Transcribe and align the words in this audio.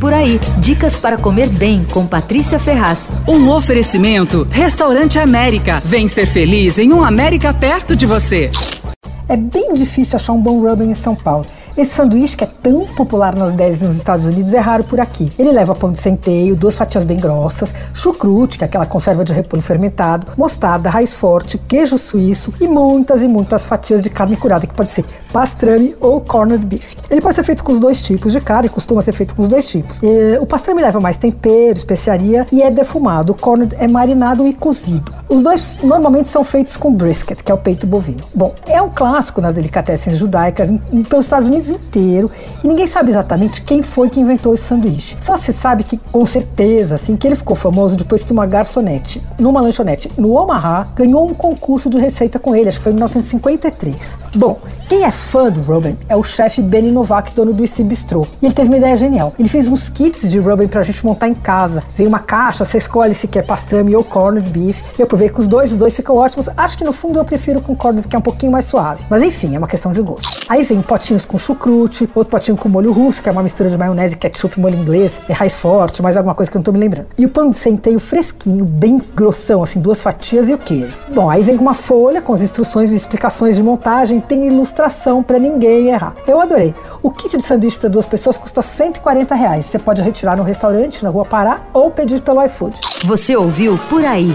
Por 0.00 0.14
aí, 0.14 0.40
dicas 0.56 0.96
para 0.96 1.18
comer 1.18 1.50
bem 1.50 1.84
com 1.84 2.06
Patrícia 2.06 2.58
Ferraz. 2.58 3.10
Um 3.28 3.50
oferecimento: 3.50 4.48
Restaurante 4.50 5.18
América. 5.18 5.82
Vem 5.84 6.08
ser 6.08 6.24
feliz 6.24 6.78
em 6.78 6.90
um 6.90 7.04
América 7.04 7.52
perto 7.52 7.94
de 7.94 8.06
você. 8.06 8.50
É 9.28 9.36
bem 9.36 9.74
difícil 9.74 10.16
achar 10.16 10.32
um 10.32 10.40
bom 10.40 10.58
rubber 10.62 10.88
em 10.88 10.94
São 10.94 11.14
Paulo. 11.14 11.44
Esse 11.76 11.92
sanduíche, 11.92 12.36
que 12.36 12.44
é 12.44 12.48
tão 12.62 12.86
popular 12.86 13.34
nas 13.34 13.52
delis 13.52 13.82
nos 13.82 13.96
Estados 13.96 14.26
Unidos, 14.26 14.52
é 14.52 14.58
raro 14.58 14.84
por 14.84 15.00
aqui. 15.00 15.32
Ele 15.38 15.52
leva 15.52 15.74
pão 15.74 15.92
de 15.92 15.98
centeio, 15.98 16.56
duas 16.56 16.76
fatias 16.76 17.04
bem 17.04 17.18
grossas, 17.18 17.72
chucrute, 17.94 18.58
que 18.58 18.64
é 18.64 18.66
aquela 18.66 18.86
conserva 18.86 19.24
de 19.24 19.32
repolho 19.32 19.62
fermentado, 19.62 20.26
mostarda, 20.36 20.90
raiz 20.90 21.14
forte, 21.14 21.58
queijo 21.58 21.96
suíço 21.96 22.52
e 22.60 22.66
muitas 22.66 23.22
e 23.22 23.28
muitas 23.28 23.64
fatias 23.64 24.02
de 24.02 24.10
carne 24.10 24.36
curada, 24.36 24.66
que 24.66 24.74
pode 24.74 24.90
ser 24.90 25.04
pastrame 25.32 25.94
ou 26.00 26.20
corned 26.20 26.64
beef. 26.64 26.96
Ele 27.08 27.20
pode 27.20 27.34
ser 27.34 27.44
feito 27.44 27.62
com 27.62 27.72
os 27.72 27.78
dois 27.78 28.02
tipos 28.02 28.32
de 28.32 28.40
carne, 28.40 28.68
costuma 28.68 29.02
ser 29.02 29.12
feito 29.12 29.34
com 29.34 29.42
os 29.42 29.48
dois 29.48 29.68
tipos. 29.68 30.00
E, 30.02 30.38
o 30.38 30.46
pastrame 30.46 30.82
leva 30.82 31.00
mais 31.00 31.16
tempero, 31.16 31.76
especiaria 31.76 32.46
e 32.50 32.62
é 32.62 32.70
defumado. 32.70 33.32
O 33.32 33.36
corned 33.36 33.74
é 33.78 33.86
marinado 33.86 34.46
e 34.46 34.52
cozido. 34.52 35.19
Os 35.30 35.44
dois 35.44 35.78
normalmente 35.80 36.26
são 36.26 36.42
feitos 36.42 36.76
com 36.76 36.92
brisket, 36.92 37.40
que 37.40 37.52
é 37.52 37.54
o 37.54 37.58
peito 37.58 37.86
bovino. 37.86 38.18
Bom, 38.34 38.52
é 38.66 38.82
um 38.82 38.90
clássico 38.90 39.40
nas 39.40 39.54
delicatessens 39.54 40.18
judaicas 40.18 40.68
em, 40.68 41.04
pelos 41.04 41.26
Estados 41.26 41.46
Unidos 41.46 41.70
inteiro 41.70 42.28
e 42.64 42.66
ninguém 42.66 42.88
sabe 42.88 43.10
exatamente 43.10 43.62
quem 43.62 43.80
foi 43.80 44.10
que 44.10 44.18
inventou 44.18 44.52
esse 44.54 44.64
sanduíche. 44.64 45.16
Só 45.20 45.36
se 45.36 45.52
sabe 45.52 45.84
que, 45.84 45.96
com 45.96 46.26
certeza, 46.26 46.96
assim, 46.96 47.16
que 47.16 47.28
ele 47.28 47.36
ficou 47.36 47.54
famoso 47.54 47.96
depois 47.96 48.24
que 48.24 48.32
uma 48.32 48.44
garçonete, 48.44 49.22
numa 49.38 49.60
lanchonete 49.60 50.10
no 50.18 50.32
Omaha, 50.32 50.88
ganhou 50.96 51.24
um 51.24 51.32
concurso 51.32 51.88
de 51.88 51.96
receita 51.96 52.40
com 52.40 52.56
ele, 52.56 52.68
acho 52.68 52.78
que 52.78 52.82
foi 52.82 52.90
em 52.90 52.96
1953. 52.96 54.18
Bom, 54.34 54.58
quem 54.88 55.04
é 55.04 55.12
fã 55.12 55.48
do 55.48 55.60
Ruben 55.60 55.96
é 56.08 56.16
o 56.16 56.24
chefe 56.24 56.60
Benny 56.60 56.90
Novak, 56.90 57.32
dono 57.36 57.52
do 57.52 57.64
IC 57.64 57.84
Bistrô. 57.84 58.26
E 58.42 58.46
ele 58.46 58.52
teve 58.52 58.68
uma 58.68 58.78
ideia 58.78 58.96
genial. 58.96 59.32
Ele 59.38 59.48
fez 59.48 59.68
uns 59.68 59.88
kits 59.88 60.28
de 60.28 60.40
Ruben 60.40 60.66
pra 60.66 60.82
gente 60.82 61.06
montar 61.06 61.28
em 61.28 61.34
casa. 61.34 61.84
Vem 61.94 62.08
uma 62.08 62.18
caixa, 62.18 62.64
você 62.64 62.78
escolhe 62.78 63.14
se 63.14 63.28
quer 63.28 63.46
pastrame 63.46 63.94
ou 63.94 64.02
corned 64.02 64.50
beef. 64.50 64.82
Eu 64.98 65.06
provei 65.20 65.28
com 65.28 65.40
os 65.40 65.46
dois, 65.46 65.72
os 65.72 65.76
dois 65.76 65.94
ficam 65.94 66.16
ótimos. 66.16 66.48
Acho 66.56 66.78
que 66.78 66.84
no 66.84 66.94
fundo 66.94 67.18
eu 67.18 67.24
prefiro 67.24 67.60
com 67.60 67.76
corned, 67.76 68.08
que 68.08 68.16
é 68.16 68.18
um 68.18 68.22
pouquinho 68.22 68.50
mais 68.50 68.64
suave. 68.64 69.04
Mas 69.10 69.22
enfim, 69.22 69.54
é 69.54 69.58
uma 69.58 69.68
questão 69.68 69.92
de 69.92 70.00
gosto. 70.00 70.46
Aí 70.48 70.62
vem 70.62 70.80
potinhos 70.80 71.26
com 71.26 71.36
chucrute, 71.36 72.08
outro 72.14 72.30
potinho 72.30 72.56
com 72.56 72.70
molho 72.70 72.90
russo, 72.90 73.22
que 73.22 73.28
é 73.28 73.32
uma 73.32 73.42
mistura 73.42 73.68
de 73.68 73.76
maionese, 73.76 74.16
ketchup 74.16 74.58
molho 74.58 74.76
inglês, 74.76 75.20
é 75.28 75.32
raiz 75.34 75.54
forte, 75.54 76.02
mais 76.02 76.16
alguma 76.16 76.34
coisa 76.34 76.50
que 76.50 76.56
eu 76.56 76.60
não 76.60 76.64
tô 76.64 76.72
me 76.72 76.78
lembrando. 76.78 77.08
E 77.18 77.26
o 77.26 77.28
pão 77.28 77.50
de 77.50 77.56
centeio 77.56 78.00
fresquinho, 78.00 78.64
bem 78.64 78.98
grossão, 79.14 79.62
assim, 79.62 79.78
duas 79.78 80.00
fatias 80.00 80.48
e 80.48 80.54
o 80.54 80.58
queijo. 80.58 80.98
Bom, 81.14 81.28
aí 81.28 81.42
vem 81.42 81.56
com 81.56 81.62
uma 81.62 81.74
folha 81.74 82.22
com 82.22 82.32
as 82.32 82.40
instruções 82.40 82.90
e 82.90 82.96
explicações 82.96 83.56
de 83.56 83.62
montagem, 83.62 84.20
tem 84.20 84.46
ilustração 84.46 85.22
para 85.22 85.38
ninguém 85.38 85.88
errar. 85.88 86.14
Eu 86.26 86.40
adorei. 86.40 86.74
O 87.02 87.10
kit 87.10 87.36
de 87.36 87.42
sanduíche 87.42 87.78
para 87.78 87.90
duas 87.90 88.06
pessoas 88.06 88.38
custa 88.38 88.62
140 88.62 89.34
reais. 89.34 89.66
Você 89.66 89.78
pode 89.78 90.00
retirar 90.00 90.36
no 90.36 90.42
restaurante, 90.42 91.02
na 91.04 91.10
Rua 91.10 91.26
Pará, 91.26 91.60
ou 91.74 91.90
pedir 91.90 92.22
pelo 92.22 92.42
iFood. 92.42 92.80
Você 93.04 93.36
ouviu 93.36 93.78
Por 93.90 94.02
Aí. 94.02 94.34